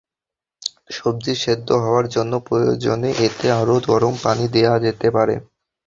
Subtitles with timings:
[0.91, 5.35] সবজি সেদ্ধ হওয়ার জন্য প্রয়োজনে এতে আরও গরম পানি দেওয়া যেতে পারে।